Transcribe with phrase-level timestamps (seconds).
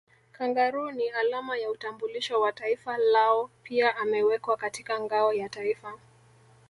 [0.31, 5.93] Kangaroo ni alama ya utambulisho wa taifa lao pia amewekwa katika ngao ya Taifa